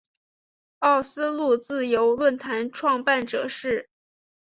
[0.79, 3.87] 奥斯陆自由论坛创办者是。